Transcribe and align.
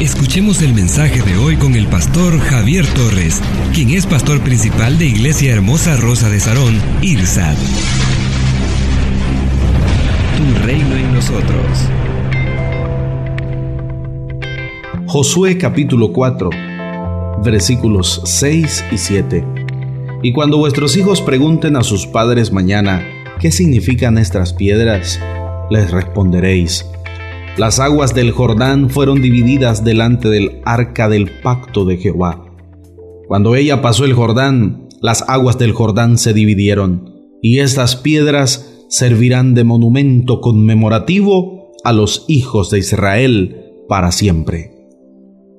Escuchemos 0.00 0.62
el 0.62 0.74
mensaje 0.74 1.22
de 1.22 1.36
hoy 1.36 1.56
con 1.56 1.74
el 1.74 1.86
pastor 1.86 2.38
Javier 2.38 2.86
Torres, 2.94 3.40
quien 3.72 3.90
es 3.90 4.06
pastor 4.06 4.40
principal 4.40 4.98
de 4.98 5.06
Iglesia 5.06 5.52
Hermosa 5.52 5.96
Rosa 5.96 6.28
de 6.28 6.40
Sarón, 6.40 6.80
IRSAD. 7.02 7.56
Tu 10.36 10.66
reino 10.66 10.96
en 10.96 11.14
nosotros. 11.14 11.88
Josué 15.06 15.56
capítulo 15.58 16.12
4, 16.12 16.50
versículos 17.44 18.22
6 18.24 18.84
y 18.90 18.98
7. 18.98 19.44
Y 20.22 20.32
cuando 20.32 20.58
vuestros 20.58 20.96
hijos 20.96 21.20
pregunten 21.20 21.76
a 21.76 21.82
sus 21.82 22.06
padres 22.06 22.52
mañana, 22.52 23.06
¿qué 23.40 23.52
significan 23.52 24.18
estas 24.18 24.52
piedras? 24.52 25.20
Les 25.70 25.90
responderéis, 25.90 26.86
las 27.58 27.80
aguas 27.80 28.14
del 28.14 28.30
Jordán 28.30 28.88
fueron 28.88 29.20
divididas 29.20 29.84
delante 29.84 30.28
del 30.28 30.62
arca 30.64 31.08
del 31.10 31.30
pacto 31.42 31.84
de 31.84 31.98
Jehová. 31.98 32.46
Cuando 33.28 33.56
ella 33.56 33.82
pasó 33.82 34.06
el 34.06 34.14
Jordán, 34.14 34.88
las 35.02 35.24
aguas 35.28 35.58
del 35.58 35.72
Jordán 35.72 36.16
se 36.16 36.32
dividieron, 36.32 37.12
y 37.42 37.58
estas 37.58 37.96
piedras 37.96 38.84
servirán 38.88 39.54
de 39.54 39.64
monumento 39.64 40.40
conmemorativo 40.40 41.72
a 41.84 41.92
los 41.92 42.24
hijos 42.28 42.70
de 42.70 42.78
Israel 42.78 43.72
para 43.86 44.12
siempre. 44.12 44.70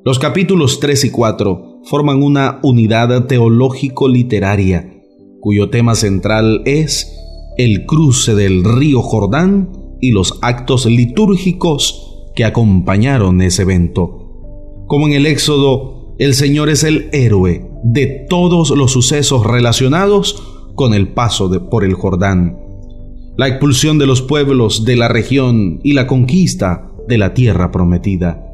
Los 0.04 0.18
capítulos 0.18 0.80
3 0.80 1.06
y 1.06 1.10
4 1.12 1.82
forman 1.84 2.24
una 2.24 2.60
unidad 2.64 3.26
teológico-literaria, 3.28 5.02
cuyo 5.40 5.70
tema 5.70 5.94
central 5.94 6.64
es 6.66 7.16
el 7.58 7.86
cruce 7.86 8.34
del 8.34 8.64
río 8.64 9.02
Jordán 9.02 9.83
y 10.04 10.12
los 10.12 10.38
actos 10.42 10.86
litúrgicos 10.86 12.26
que 12.36 12.44
acompañaron 12.44 13.42
ese 13.42 13.62
evento. 13.62 14.84
Como 14.86 15.08
en 15.08 15.14
el 15.14 15.26
Éxodo, 15.26 16.14
el 16.20 16.34
Señor 16.34 16.68
es 16.68 16.84
el 16.84 17.08
héroe 17.14 17.66
de 17.86 18.26
todos 18.30 18.72
los 18.72 18.92
sucesos 18.92 19.46
relacionados 19.46 20.44
con 20.76 20.94
el 20.94 21.14
paso 21.14 21.48
de, 21.48 21.62
por 21.62 21.86
el 21.86 21.94
Jordán, 21.94 22.60
la 23.38 23.48
expulsión 23.48 23.98
de 23.98 24.06
los 24.06 24.22
pueblos 24.22 24.84
de 24.84 24.98
la 24.98 25.08
región 25.08 25.80
y 25.86 25.94
la 25.94 26.06
conquista 26.06 26.92
de 27.08 27.18
la 27.18 27.34
tierra 27.34 27.72
prometida. 27.72 28.46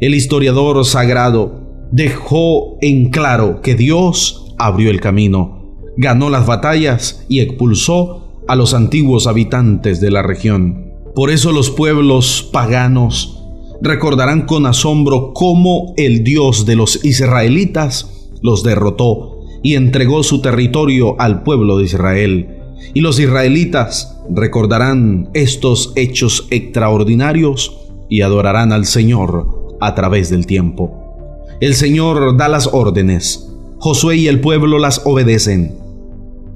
El 0.00 0.14
historiador 0.14 0.82
sagrado 0.86 1.88
dejó 1.92 2.78
en 2.80 3.10
claro 3.10 3.60
que 3.60 3.74
Dios 3.74 4.54
abrió 4.56 4.90
el 4.90 5.02
camino, 5.02 5.76
ganó 5.98 6.30
las 6.30 6.46
batallas 6.46 7.26
y 7.28 7.40
expulsó 7.40 8.42
a 8.48 8.56
los 8.56 8.72
antiguos 8.72 9.26
habitantes 9.26 10.00
de 10.00 10.10
la 10.10 10.22
región. 10.22 10.85
Por 11.16 11.30
eso 11.30 11.50
los 11.50 11.70
pueblos 11.70 12.46
paganos 12.52 13.42
recordarán 13.80 14.42
con 14.44 14.66
asombro 14.66 15.32
cómo 15.32 15.94
el 15.96 16.24
Dios 16.24 16.66
de 16.66 16.76
los 16.76 17.02
israelitas 17.06 18.28
los 18.42 18.62
derrotó 18.62 19.40
y 19.62 19.76
entregó 19.76 20.22
su 20.22 20.42
territorio 20.42 21.18
al 21.18 21.42
pueblo 21.42 21.78
de 21.78 21.84
Israel. 21.84 22.58
Y 22.92 23.00
los 23.00 23.18
israelitas 23.18 24.14
recordarán 24.28 25.30
estos 25.32 25.94
hechos 25.96 26.48
extraordinarios 26.50 27.78
y 28.10 28.20
adorarán 28.20 28.70
al 28.72 28.84
Señor 28.84 29.78
a 29.80 29.94
través 29.94 30.28
del 30.28 30.44
tiempo. 30.44 31.46
El 31.62 31.76
Señor 31.76 32.36
da 32.36 32.48
las 32.48 32.68
órdenes, 32.74 33.50
Josué 33.78 34.16
y 34.16 34.28
el 34.28 34.42
pueblo 34.42 34.78
las 34.78 35.00
obedecen. 35.06 35.85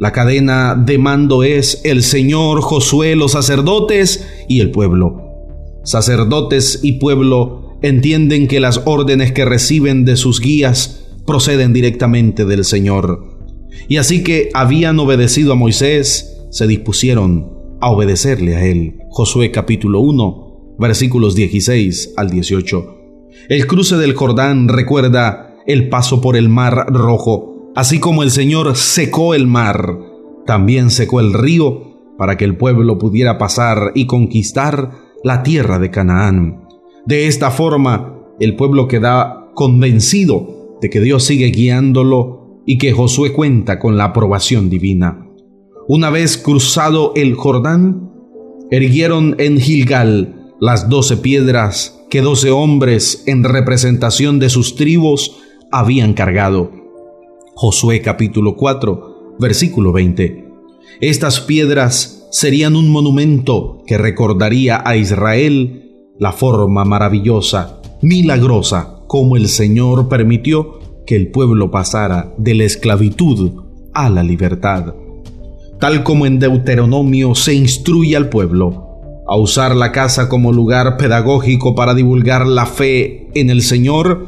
La 0.00 0.12
cadena 0.12 0.74
de 0.74 0.96
mando 0.96 1.42
es 1.42 1.82
el 1.84 2.02
Señor, 2.02 2.62
Josué, 2.62 3.16
los 3.16 3.32
sacerdotes 3.32 4.26
y 4.48 4.60
el 4.60 4.70
pueblo. 4.70 5.20
Sacerdotes 5.84 6.80
y 6.82 6.92
pueblo 6.92 7.76
entienden 7.82 8.48
que 8.48 8.60
las 8.60 8.80
órdenes 8.86 9.32
que 9.32 9.44
reciben 9.44 10.06
de 10.06 10.16
sus 10.16 10.40
guías 10.40 11.06
proceden 11.26 11.74
directamente 11.74 12.46
del 12.46 12.64
Señor. 12.64 13.28
Y 13.88 13.98
así 13.98 14.22
que 14.22 14.48
habían 14.54 14.98
obedecido 14.98 15.52
a 15.52 15.56
Moisés, 15.56 16.46
se 16.50 16.66
dispusieron 16.66 17.50
a 17.82 17.90
obedecerle 17.90 18.56
a 18.56 18.64
él. 18.64 19.00
Josué 19.10 19.50
capítulo 19.50 20.00
1, 20.00 20.76
versículos 20.78 21.34
16 21.34 22.14
al 22.16 22.30
18. 22.30 22.96
El 23.50 23.66
cruce 23.66 23.98
del 23.98 24.14
Jordán 24.14 24.68
recuerda 24.68 25.56
el 25.66 25.90
paso 25.90 26.22
por 26.22 26.38
el 26.38 26.48
mar 26.48 26.86
rojo 26.88 27.59
Así 27.80 27.98
como 27.98 28.22
el 28.22 28.30
Señor 28.30 28.76
secó 28.76 29.32
el 29.32 29.46
mar, 29.46 29.98
también 30.44 30.90
secó 30.90 31.18
el 31.18 31.32
río 31.32 32.12
para 32.18 32.36
que 32.36 32.44
el 32.44 32.58
pueblo 32.58 32.98
pudiera 32.98 33.38
pasar 33.38 33.92
y 33.94 34.04
conquistar 34.04 34.98
la 35.24 35.42
tierra 35.42 35.78
de 35.78 35.90
Canaán. 35.90 36.68
De 37.06 37.26
esta 37.26 37.50
forma, 37.50 38.18
el 38.38 38.54
pueblo 38.54 38.86
queda 38.86 39.46
convencido 39.54 40.76
de 40.82 40.90
que 40.90 41.00
Dios 41.00 41.24
sigue 41.24 41.46
guiándolo 41.46 42.60
y 42.66 42.76
que 42.76 42.92
Josué 42.92 43.32
cuenta 43.32 43.78
con 43.78 43.96
la 43.96 44.04
aprobación 44.04 44.68
divina. 44.68 45.26
Una 45.88 46.10
vez 46.10 46.36
cruzado 46.36 47.14
el 47.16 47.34
Jordán, 47.34 48.10
erguieron 48.70 49.36
en 49.38 49.58
Gilgal 49.58 50.52
las 50.60 50.90
doce 50.90 51.16
piedras 51.16 51.98
que 52.10 52.20
doce 52.20 52.50
hombres 52.50 53.22
en 53.24 53.42
representación 53.42 54.38
de 54.38 54.50
sus 54.50 54.76
tribus 54.76 55.38
habían 55.72 56.12
cargado. 56.12 56.79
Josué 57.62 58.00
capítulo 58.00 58.56
4, 58.56 59.36
versículo 59.38 59.92
20. 59.92 60.46
Estas 61.02 61.40
piedras 61.40 62.26
serían 62.30 62.74
un 62.74 62.90
monumento 62.90 63.82
que 63.86 63.98
recordaría 63.98 64.82
a 64.82 64.96
Israel 64.96 65.92
la 66.18 66.32
forma 66.32 66.86
maravillosa, 66.86 67.82
milagrosa, 68.00 69.02
como 69.06 69.36
el 69.36 69.46
Señor 69.46 70.08
permitió 70.08 70.78
que 71.06 71.16
el 71.16 71.30
pueblo 71.30 71.70
pasara 71.70 72.32
de 72.38 72.54
la 72.54 72.64
esclavitud 72.64 73.60
a 73.92 74.08
la 74.08 74.22
libertad. 74.22 74.94
Tal 75.78 76.02
como 76.02 76.24
en 76.24 76.38
Deuteronomio 76.38 77.34
se 77.34 77.52
instruye 77.52 78.16
al 78.16 78.30
pueblo 78.30 79.22
a 79.28 79.36
usar 79.36 79.76
la 79.76 79.92
casa 79.92 80.30
como 80.30 80.50
lugar 80.50 80.96
pedagógico 80.96 81.74
para 81.74 81.92
divulgar 81.92 82.46
la 82.46 82.64
fe 82.64 83.28
en 83.34 83.50
el 83.50 83.60
Señor, 83.60 84.26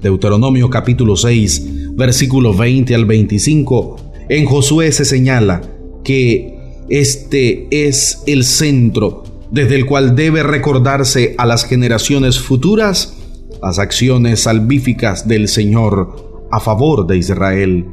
Deuteronomio 0.00 0.70
capítulo 0.70 1.14
6, 1.14 1.83
versículo 1.96 2.54
20 2.54 2.94
al 2.94 3.04
25, 3.04 3.96
en 4.28 4.46
Josué 4.46 4.92
se 4.92 5.04
señala 5.04 5.62
que 6.02 6.58
este 6.88 7.68
es 7.70 8.22
el 8.26 8.44
centro 8.44 9.24
desde 9.50 9.76
el 9.76 9.86
cual 9.86 10.16
debe 10.16 10.42
recordarse 10.42 11.34
a 11.38 11.46
las 11.46 11.64
generaciones 11.64 12.40
futuras 12.40 13.16
las 13.62 13.78
acciones 13.78 14.40
salvíficas 14.40 15.26
del 15.26 15.48
Señor 15.48 16.46
a 16.50 16.60
favor 16.60 17.06
de 17.06 17.16
Israel. 17.16 17.86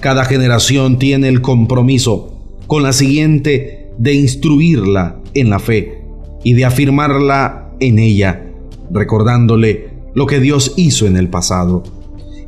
Cada 0.00 0.24
generación 0.24 0.98
tiene 0.98 1.28
el 1.28 1.40
compromiso 1.40 2.58
con 2.66 2.82
la 2.82 2.92
siguiente 2.92 3.92
de 3.96 4.14
instruirla 4.14 5.20
en 5.34 5.50
la 5.50 5.60
fe 5.60 6.02
y 6.42 6.54
de 6.54 6.64
afirmarla 6.64 7.70
en 7.78 8.00
ella, 8.00 8.44
recordándole 8.90 9.90
lo 10.14 10.26
que 10.26 10.40
Dios 10.40 10.74
hizo 10.76 11.06
en 11.06 11.16
el 11.16 11.28
pasado. 11.28 11.84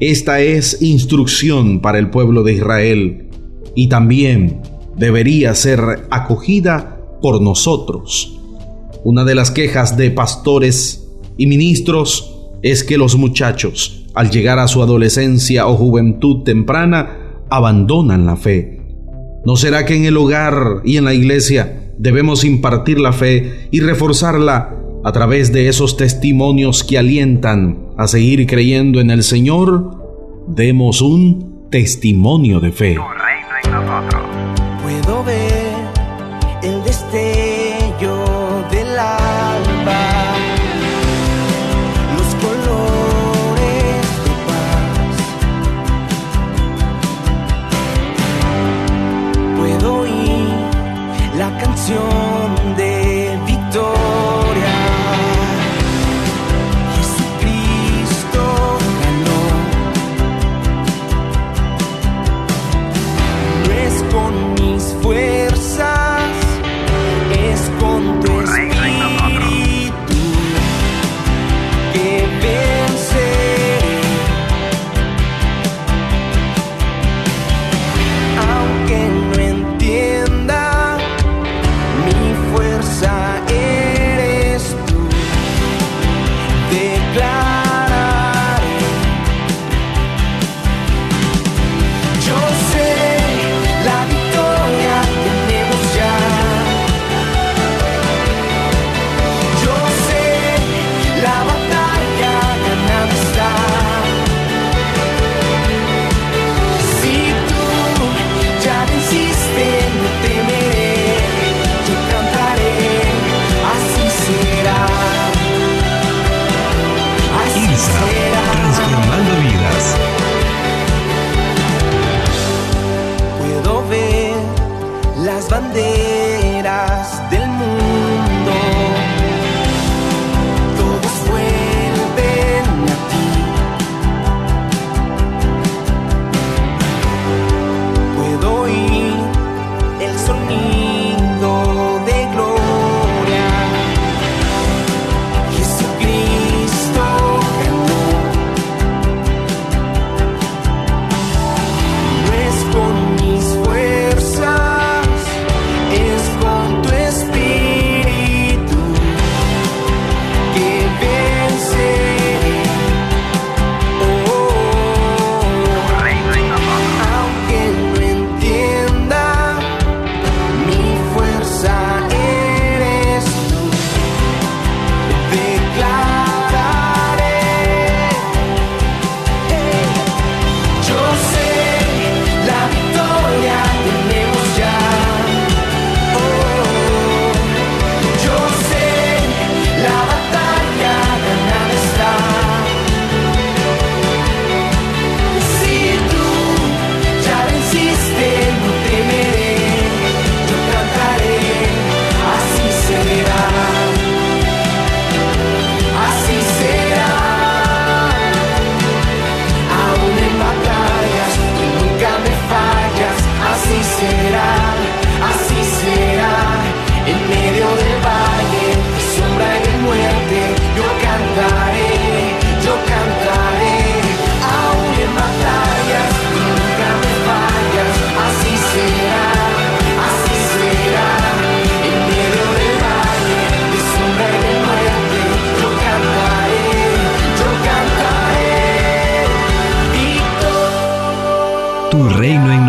Esta 0.01 0.41
es 0.41 0.83
instrucción 0.83 1.81
para 1.81 1.99
el 1.99 2.11
pueblo 2.11 2.43
de 2.43 2.53
Israel 2.53 3.29
y 3.75 3.89
también 3.89 4.61
debería 4.97 5.55
ser 5.55 5.81
acogida 6.11 7.01
por 7.23 7.41
nosotros. 7.41 8.39
Una 9.05 9.25
de 9.25 9.35
las 9.35 9.51
quejas 9.51 9.97
de 9.97 10.11
pastores 10.11 11.09
y 11.39 11.47
ministros 11.47 12.37
es 12.63 12.85
que 12.85 12.99
los 12.99 13.17
muchachos, 13.17 14.05
al 14.15 14.31
llegar 14.31 14.59
a 14.59 14.69
su 14.69 14.83
adolescencia 14.83 15.67
o 15.67 15.77
juventud 15.77 16.43
temprana, 16.43 17.45
abandonan 17.49 18.27
la 18.27 18.37
fe. 18.37 18.83
¿No 19.47 19.57
será 19.57 19.87
que 19.87 19.97
en 19.97 20.05
el 20.05 20.17
hogar 20.19 20.83
y 20.85 20.99
en 20.99 21.05
la 21.05 21.15
iglesia 21.15 21.93
debemos 21.97 22.45
impartir 22.45 22.99
la 22.99 23.13
fe 23.13 23.69
y 23.71 23.81
reforzarla 23.81 24.77
a 25.05 25.13
través 25.13 25.53
de 25.53 25.69
esos 25.69 25.97
testimonios 25.97 26.85
que 26.85 26.99
alientan 26.99 27.86
a 27.97 28.07
seguir 28.07 28.47
creyendo 28.47 29.01
en 29.01 29.11
el 29.11 29.23
Señor, 29.23 30.45
demos 30.47 31.01
un 31.01 31.69
testimonio 31.71 32.61
de 32.61 32.73
fe. 32.73 32.97
Puedo 34.83 35.25
ver 35.25 35.75
el 36.63 36.83
destello 36.85 37.56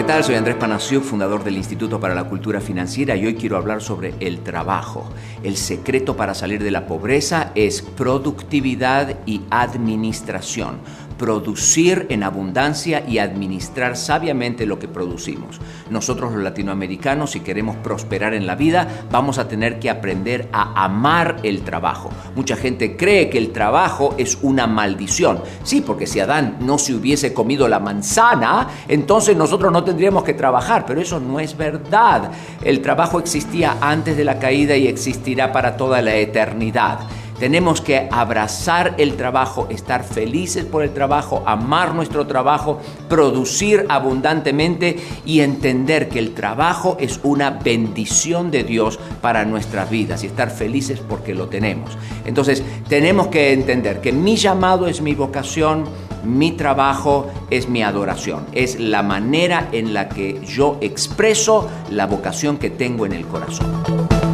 ¿Qué 0.00 0.06
tal? 0.06 0.24
Soy 0.24 0.36
Andrés 0.36 0.56
Panacio, 0.56 1.02
fundador 1.02 1.44
del 1.44 1.58
Instituto 1.58 2.00
para 2.00 2.14
la 2.14 2.24
Cultura 2.24 2.62
Financiera 2.62 3.16
y 3.16 3.26
hoy 3.26 3.34
quiero 3.34 3.58
hablar 3.58 3.82
sobre 3.82 4.14
el 4.20 4.40
trabajo. 4.40 5.06
El 5.42 5.58
secreto 5.58 6.16
para 6.16 6.34
salir 6.34 6.62
de 6.62 6.70
la 6.70 6.86
pobreza 6.86 7.52
es 7.54 7.82
productividad 7.82 9.18
y 9.26 9.42
administración 9.50 10.78
producir 11.20 12.06
en 12.08 12.22
abundancia 12.22 13.04
y 13.06 13.18
administrar 13.18 13.98
sabiamente 13.98 14.64
lo 14.64 14.78
que 14.78 14.88
producimos. 14.88 15.60
Nosotros 15.90 16.32
los 16.32 16.42
latinoamericanos, 16.42 17.32
si 17.32 17.40
queremos 17.40 17.76
prosperar 17.76 18.32
en 18.32 18.46
la 18.46 18.54
vida, 18.54 18.88
vamos 19.10 19.36
a 19.36 19.46
tener 19.46 19.78
que 19.78 19.90
aprender 19.90 20.48
a 20.50 20.82
amar 20.82 21.36
el 21.42 21.60
trabajo. 21.60 22.08
Mucha 22.34 22.56
gente 22.56 22.96
cree 22.96 23.28
que 23.28 23.36
el 23.36 23.52
trabajo 23.52 24.14
es 24.16 24.38
una 24.40 24.66
maldición. 24.66 25.42
Sí, 25.62 25.82
porque 25.82 26.06
si 26.06 26.20
Adán 26.20 26.56
no 26.60 26.78
se 26.78 26.94
hubiese 26.94 27.34
comido 27.34 27.68
la 27.68 27.80
manzana, 27.80 28.68
entonces 28.88 29.36
nosotros 29.36 29.70
no 29.70 29.84
tendríamos 29.84 30.24
que 30.24 30.32
trabajar, 30.32 30.86
pero 30.86 31.02
eso 31.02 31.20
no 31.20 31.38
es 31.38 31.54
verdad. 31.54 32.30
El 32.62 32.80
trabajo 32.80 33.18
existía 33.20 33.76
antes 33.82 34.16
de 34.16 34.24
la 34.24 34.38
caída 34.38 34.74
y 34.74 34.86
existirá 34.86 35.52
para 35.52 35.76
toda 35.76 36.00
la 36.00 36.14
eternidad. 36.14 37.00
Tenemos 37.40 37.80
que 37.80 38.06
abrazar 38.12 38.96
el 38.98 39.16
trabajo, 39.16 39.66
estar 39.70 40.04
felices 40.04 40.66
por 40.66 40.82
el 40.82 40.92
trabajo, 40.92 41.42
amar 41.46 41.94
nuestro 41.94 42.26
trabajo, 42.26 42.80
producir 43.08 43.86
abundantemente 43.88 44.98
y 45.24 45.40
entender 45.40 46.10
que 46.10 46.18
el 46.18 46.34
trabajo 46.34 46.98
es 47.00 47.18
una 47.22 47.48
bendición 47.48 48.50
de 48.50 48.62
Dios 48.62 49.00
para 49.22 49.46
nuestras 49.46 49.88
vidas 49.88 50.22
y 50.22 50.26
estar 50.26 50.50
felices 50.50 51.00
porque 51.00 51.34
lo 51.34 51.48
tenemos. 51.48 51.96
Entonces, 52.26 52.62
tenemos 52.90 53.28
que 53.28 53.54
entender 53.54 54.02
que 54.02 54.12
mi 54.12 54.36
llamado 54.36 54.86
es 54.86 55.00
mi 55.00 55.14
vocación, 55.14 55.84
mi 56.22 56.52
trabajo 56.52 57.30
es 57.48 57.70
mi 57.70 57.82
adoración, 57.82 58.44
es 58.52 58.78
la 58.78 59.02
manera 59.02 59.70
en 59.72 59.94
la 59.94 60.10
que 60.10 60.44
yo 60.44 60.76
expreso 60.82 61.70
la 61.90 62.06
vocación 62.06 62.58
que 62.58 62.68
tengo 62.68 63.06
en 63.06 63.14
el 63.14 63.26
corazón. 63.26 64.29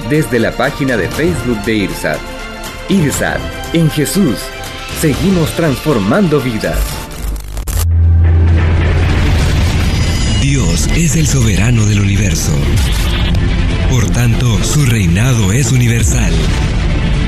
Desde 0.09 0.39
la 0.39 0.51
página 0.51 0.97
de 0.97 1.09
Facebook 1.09 1.61
de 1.65 1.75
IRSAT 1.75 2.38
IRSAT, 2.89 3.39
en 3.73 3.87
Jesús, 3.91 4.39
seguimos 4.99 5.55
transformando 5.55 6.41
vidas. 6.41 6.79
Dios 10.41 10.87
es 10.95 11.15
el 11.15 11.27
soberano 11.27 11.85
del 11.85 11.99
universo. 12.01 12.51
Por 13.91 14.09
tanto, 14.09 14.63
su 14.63 14.87
reinado 14.87 15.51
es 15.51 15.71
universal. 15.71 16.33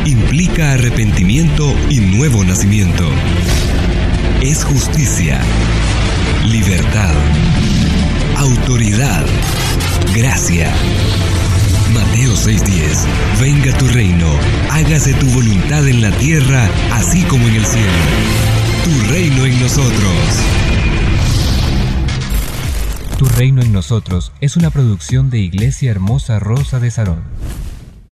Implica 0.08 0.74
arrepentimiento 0.74 1.72
y 1.92 2.00
nuevo 2.00 2.44
nacimiento. 2.44 3.08
Es 4.42 4.64
justicia, 4.64 5.40
libertad, 6.48 7.14
autoridad, 8.36 9.28
gracia 10.16 10.74
Mateo 11.94 12.34
6:10 12.36 13.06
Venga 13.40 13.78
tu 13.78 13.88
reino, 13.88 14.28
hágase 14.70 15.14
tu 15.14 15.26
voluntad 15.28 15.88
en 15.88 16.02
la 16.02 16.12
tierra, 16.12 16.70
así 16.94 17.22
como 17.24 17.48
en 17.48 17.56
el 17.56 17.66
cielo. 17.66 17.88
Tu 18.84 19.12
reino 19.12 19.46
en 19.46 19.60
nosotros. 19.60 20.12
Tu 23.18 23.26
reino 23.26 23.62
en 23.62 23.72
nosotros 23.72 24.32
es 24.42 24.58
una 24.58 24.70
producción 24.70 25.30
de 25.30 25.40
Iglesia 25.40 25.92
Hermosa 25.92 26.40
Rosa 26.40 26.80
de 26.80 26.92
Sarón. 26.92 27.22